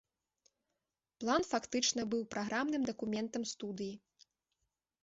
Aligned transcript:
План 1.23 1.41
фактычна 1.51 2.01
быў 2.15 2.21
праграмным 2.35 2.81
дакументам 2.91 3.43
студыі. 3.53 3.95